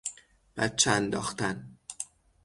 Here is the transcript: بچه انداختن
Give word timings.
بچه 0.57 0.91
انداختن 0.91 1.77